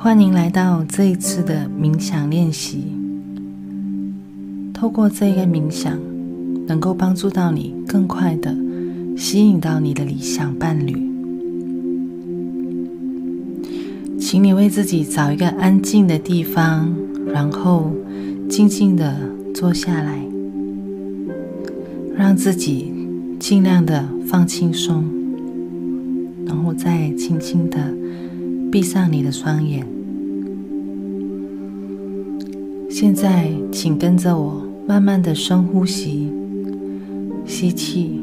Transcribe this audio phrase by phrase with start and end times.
[0.00, 2.84] 欢迎来到这一次的冥想练习。
[4.72, 5.98] 透过这个冥想，
[6.68, 8.56] 能够帮助到你更快的
[9.16, 10.94] 吸引到你的理想伴侣。
[14.20, 16.94] 请你为自己找一个安静的地方，
[17.26, 17.90] 然后
[18.48, 19.16] 静静的
[19.52, 20.24] 坐下来，
[22.16, 22.94] 让自己
[23.40, 25.04] 尽量的放轻松，
[26.46, 27.92] 然后再轻轻的
[28.70, 29.84] 闭上你的双眼。
[33.00, 36.32] 现在，请跟着我，慢慢的深呼吸，
[37.46, 38.20] 吸气，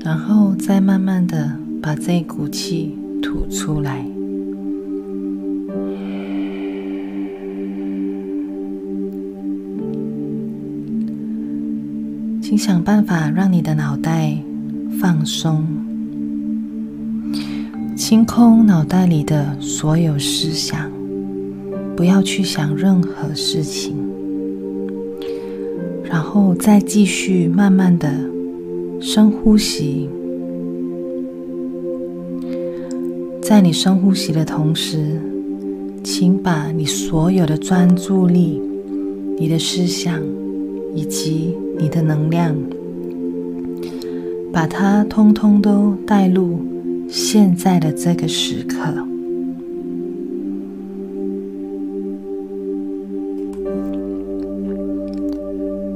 [0.00, 4.04] 然后再慢慢的把这一股气吐出来。
[12.42, 14.36] 请想办法让你的脑袋
[15.00, 15.64] 放松。
[18.08, 20.88] 清空脑袋里的所有思想，
[21.96, 23.96] 不要去想任何事情，
[26.04, 28.08] 然后再继续慢慢的
[29.00, 30.08] 深呼吸。
[33.42, 35.20] 在你深呼吸的同时，
[36.04, 38.62] 请把你所有的专注力、
[39.36, 40.22] 你的思想
[40.94, 42.54] 以及你的能量，
[44.52, 46.60] 把它通通都带入。
[47.08, 48.76] 现在的这个时刻，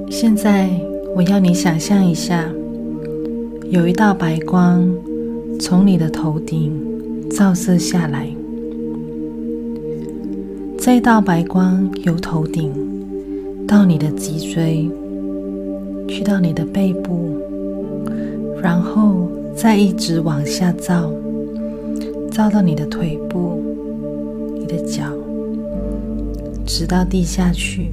[0.08, 0.68] 现在
[1.14, 2.44] 我要你想象一下，
[3.70, 4.88] 有一道白光
[5.58, 6.72] 从你的头顶
[7.30, 8.28] 照射下来。
[10.78, 12.72] 这道白光由头顶
[13.66, 14.90] 到你的脊椎，
[16.08, 17.29] 去到你的背部，
[19.60, 21.12] 再一直往下照，
[22.30, 23.62] 照到你的腿部、
[24.58, 25.12] 你的脚，
[26.64, 27.90] 直到地下去。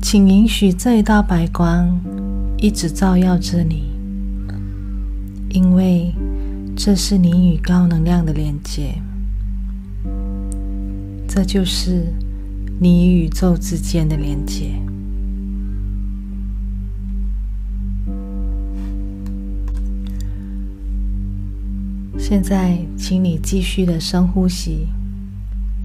[0.00, 2.00] 请允许这一道白光
[2.56, 3.84] 一直照耀着你，
[5.50, 6.14] 因为
[6.74, 8.94] 这是你与高能量的连接，
[11.28, 12.06] 这就是
[12.80, 14.70] 你与宇宙之间的连接。
[22.32, 24.88] 现在，请你继续的深呼吸，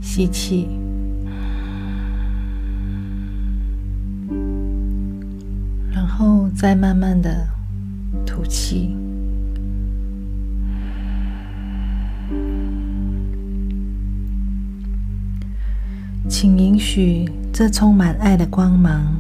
[0.01, 0.69] 吸气，
[5.91, 7.45] 然后再慢慢的
[8.25, 8.95] 吐气。
[16.29, 19.19] 请允许这充满爱的光芒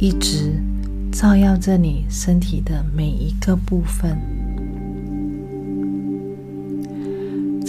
[0.00, 0.60] 一直
[1.12, 4.18] 照耀着你身体的每一个部分。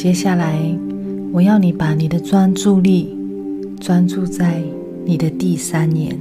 [0.06, 0.60] 接下来，
[1.32, 3.18] 我要你把你的专注力
[3.80, 4.62] 专注在
[5.04, 6.16] 你的第三眼。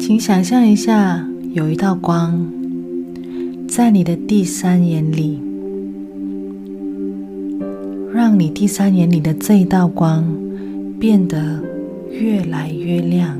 [0.00, 2.44] 请想象一下，有一道光
[3.68, 5.38] 在你的第三眼里，
[8.12, 10.24] 让你第三眼里的这一道光
[10.98, 11.62] 变得
[12.10, 13.38] 越来越亮。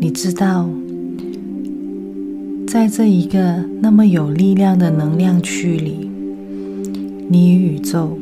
[0.00, 0.68] 你知道，
[2.74, 6.10] 在这一个那么有力量的能量区里，
[7.28, 8.18] 你与宇宙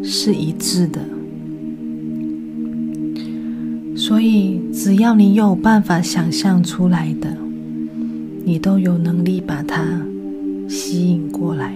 [0.00, 1.00] 是一致的。
[3.96, 7.36] 所以，只要你有办法想象出来的，
[8.44, 9.84] 你都有能力把它
[10.68, 11.74] 吸引过来。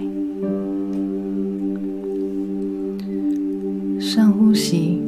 [3.99, 5.01] 深呼吸。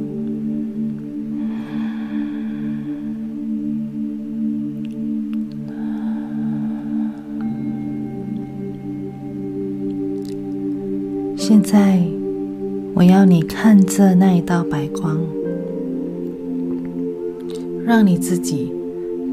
[11.45, 12.01] 现在，
[12.93, 15.19] 我要你看着那一道白光，
[17.85, 18.71] 让你自己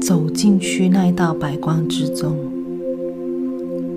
[0.01, 2.35] 走进去那一道白光之中，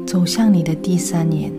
[0.07, 1.51] 走向你的第三眼，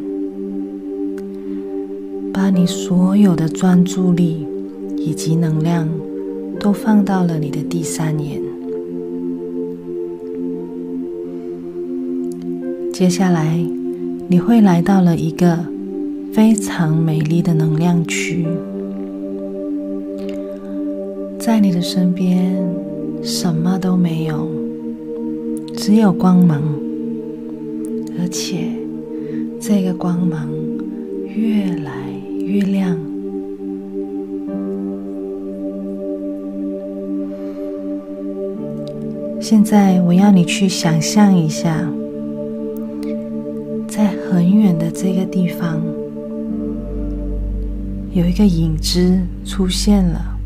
[2.31, 4.47] 把你所有的专注力
[4.95, 5.85] 以及能量
[6.57, 8.41] 都放到了你的第三眼。
[12.93, 13.59] 接下来，
[14.29, 15.74] 你会来到了一个。
[16.35, 18.45] 非常美丽的能量区，
[21.39, 22.53] 在你的身边，
[23.23, 24.45] 什么都没有，
[25.77, 26.61] 只有光芒，
[28.19, 28.67] 而且
[29.61, 30.49] 这个光芒
[31.25, 31.93] 越来
[32.39, 32.99] 越亮。
[39.39, 41.89] 现在我要你去想象一下，
[43.87, 45.81] 在很远的这个地方，
[48.15, 50.37] 有一个影子出现了。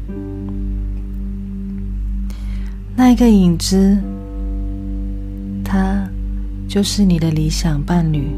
[2.95, 3.95] 那一个影子，
[5.63, 6.09] 它
[6.67, 8.31] 就是你的理想伴侣，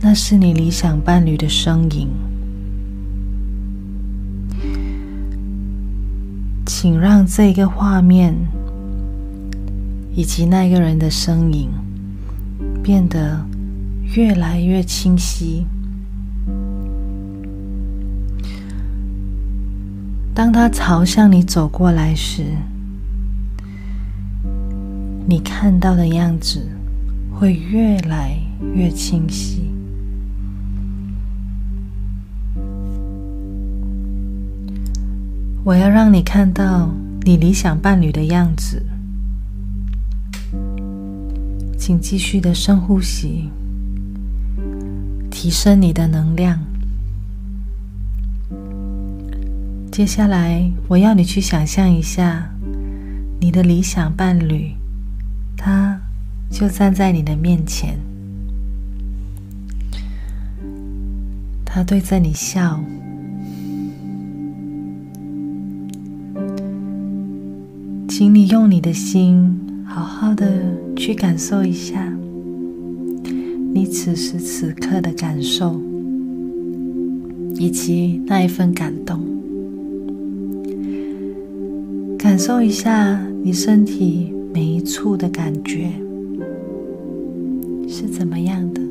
[0.00, 2.08] 那是你理想伴侣的身影。
[6.66, 8.34] 请让这个画面
[10.16, 11.70] 以及那个人的身影
[12.82, 13.46] 变得
[14.16, 15.64] 越来越清晰。
[20.38, 22.44] 当他朝向你走过来时，
[25.26, 26.64] 你看到的样子
[27.34, 28.38] 会越来
[28.72, 29.68] 越清晰。
[35.64, 36.88] 我要让你看到
[37.24, 38.80] 你理想伴侣的样子，
[41.76, 43.50] 请继续的深呼吸，
[45.32, 46.67] 提升你的能量。
[49.98, 52.48] 接下来，我要你去想象一下，
[53.40, 54.70] 你的理想伴侣，
[55.56, 56.00] 他
[56.48, 57.98] 就站在你的面前，
[61.64, 62.80] 他对着你笑。
[68.08, 70.62] 请你用你的心，好好的
[70.94, 72.08] 去感受一下
[73.74, 75.82] 你此时此刻的感受，
[77.56, 79.37] 以及那一份感动。
[82.28, 85.90] 感受一下你身体每一处的感觉
[87.88, 88.82] 是怎么样的。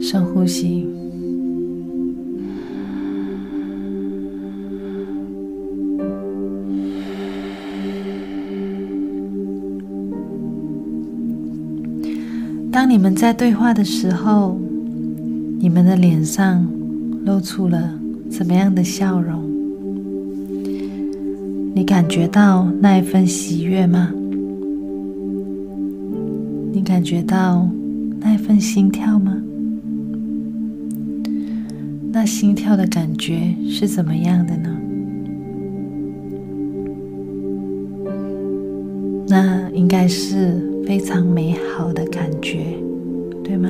[0.00, 0.86] 深呼吸。
[12.70, 14.60] 当你们在对话的时候，
[15.58, 16.64] 你们的脸上
[17.24, 17.98] 露出了
[18.30, 19.57] 怎么样的笑容？
[21.78, 24.12] 你感觉到那一份喜悦吗？
[26.72, 27.68] 你感觉到
[28.18, 29.40] 那一份心跳吗？
[32.12, 34.76] 那心跳的感觉是怎么样的呢？
[39.28, 40.66] 那应该是。
[40.84, 42.64] 非常美好的感觉，
[43.44, 43.68] 对吗？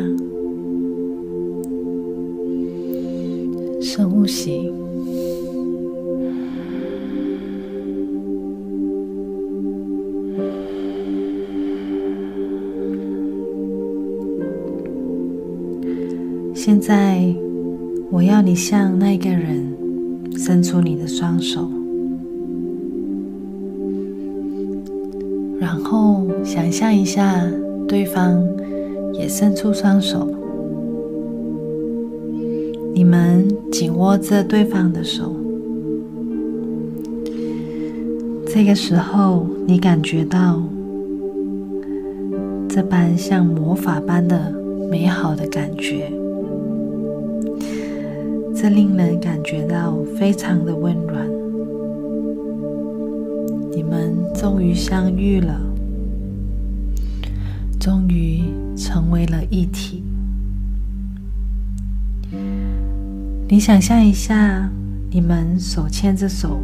[3.82, 4.72] 深呼吸。
[16.70, 17.24] 现在，
[18.10, 19.74] 我要你向那个人
[20.36, 21.66] 伸出你的双手。
[25.58, 27.42] 然后想象一下，
[27.88, 28.46] 对方
[29.14, 30.28] 也伸出双手，
[32.92, 35.34] 你们紧握着对方的手。
[38.46, 40.62] 这个时候，你感觉到
[42.68, 44.52] 这般像魔法般的
[44.90, 46.12] 美好的感觉，
[48.60, 51.24] 这令人感觉到非常的温暖。
[53.70, 55.60] 你们终于相遇了，
[57.78, 58.42] 终于
[58.76, 60.02] 成为了一体。
[63.48, 64.68] 你想象一下，
[65.12, 66.60] 你们手牵着手，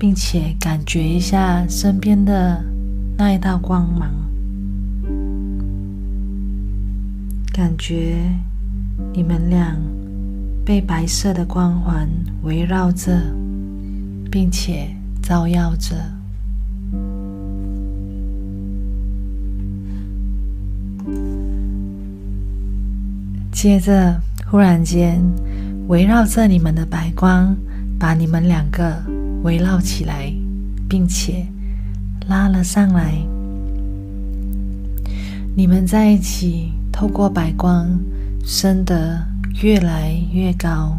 [0.00, 2.60] 并且感觉一下身边的
[3.16, 4.10] 那一道光芒，
[7.52, 8.16] 感觉
[9.12, 9.76] 你们俩
[10.64, 12.08] 被白色的光环
[12.42, 13.20] 围绕着。
[14.32, 14.88] 并且
[15.22, 15.94] 照耀着。
[23.52, 25.22] 接着，忽然间，
[25.88, 27.54] 围绕着你们的白光
[27.98, 28.96] 把你们两个
[29.42, 30.32] 围绕起来，
[30.88, 31.46] 并且
[32.26, 33.12] 拉了上来。
[35.54, 37.86] 你们在一起，透过白光
[38.44, 39.22] 升得
[39.62, 40.98] 越来越高。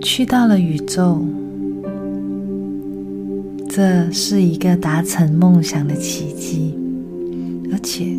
[0.00, 1.24] 去到了宇宙，
[3.68, 6.74] 这是一个达成梦想的奇迹，
[7.72, 8.16] 而且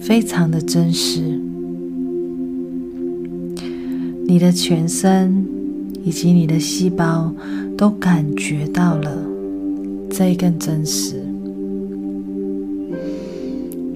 [0.00, 1.20] 非常的真实。
[4.26, 5.44] 你的全身
[6.04, 7.34] 以及你的细胞
[7.76, 9.10] 都感觉到了
[10.08, 11.20] 这一更真实。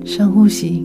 [0.04, 0.84] 深呼吸。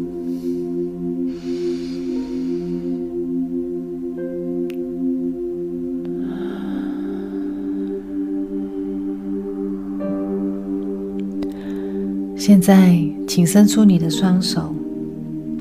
[12.40, 14.74] 现在，请伸出你的双手，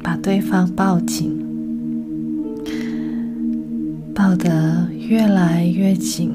[0.00, 1.36] 把对方抱紧，
[4.14, 6.30] 抱得越来越紧。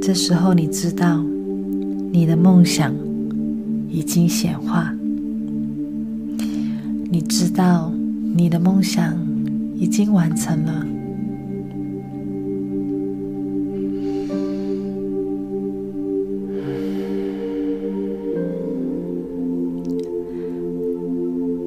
[0.00, 1.24] 这时候，你知道
[2.12, 2.94] 你的梦想
[3.90, 4.94] 已经显化，
[7.10, 7.92] 你知道
[8.36, 9.12] 你的梦想
[9.74, 10.86] 已经完成了。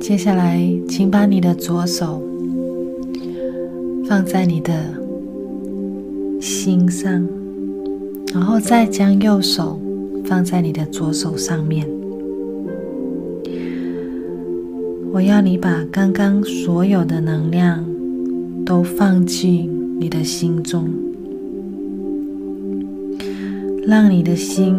[0.07, 2.21] 接下来，请把你的左手
[4.07, 4.71] 放在你的
[6.39, 7.27] 心上，
[8.31, 9.79] 然后再将右手
[10.23, 11.87] 放在你的左手上面。
[15.11, 17.83] 我要你把刚刚所有的能量
[18.63, 19.67] 都放进
[19.99, 20.87] 你的心中，
[23.87, 24.75] 让你的心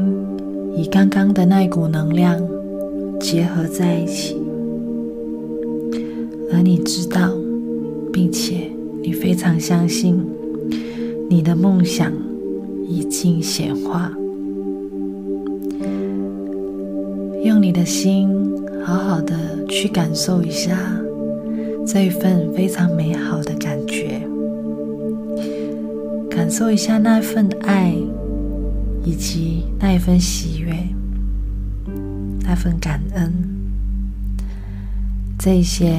[0.77, 2.41] 与刚刚的那股能量
[3.19, 4.37] 结合在一起。
[6.53, 7.31] 而你知道，
[8.13, 8.71] 并且
[9.03, 10.19] 你非常相信，
[11.29, 12.13] 你的梦想
[12.89, 14.13] 已经显化。
[17.45, 18.29] 用你的心，
[18.85, 19.37] 好好的
[19.69, 20.79] 去感受一下
[21.87, 24.23] 这一份非常美好的感觉，
[26.31, 27.95] 感受一下那份爱，
[29.05, 30.75] 以及那一份喜悦，
[32.41, 33.33] 那份感恩，
[35.39, 35.97] 这些。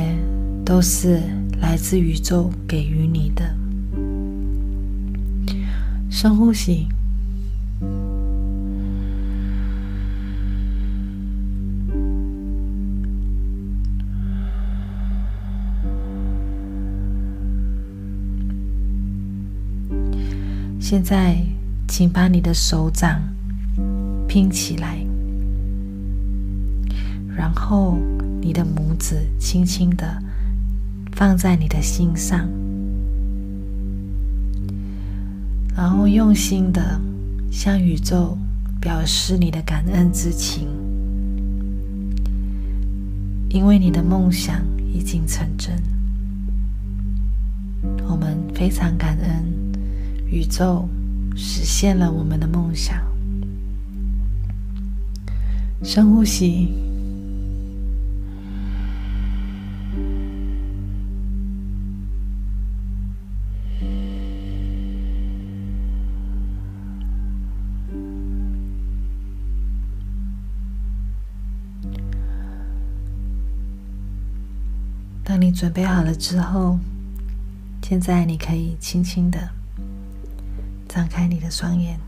[0.67, 1.21] 都是
[1.61, 3.55] 来自宇宙给予你的。
[6.09, 6.89] 深呼吸，
[20.81, 21.41] 现在，
[21.87, 23.21] 请把你的手掌
[24.27, 24.97] 拼起来，
[27.33, 27.97] 然后
[28.41, 30.21] 你的拇指轻轻的。
[31.17, 32.47] 放在你的心上，
[35.75, 37.01] 然后用心的
[37.51, 38.37] 向宇宙
[38.79, 40.67] 表示你的感恩之情，
[43.49, 44.61] 因为你的梦想
[44.93, 45.73] 已经成真。
[48.07, 49.43] 我们非常感恩
[50.27, 50.87] 宇宙
[51.35, 53.01] 实现了我们的梦想。
[55.81, 56.86] 深呼吸。
[75.57, 76.77] 准备好了之后，
[77.81, 79.49] 现在你可以轻轻的
[80.87, 81.99] 张开你的双眼。